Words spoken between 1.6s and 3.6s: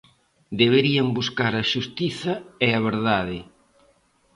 xustiza e a verdade.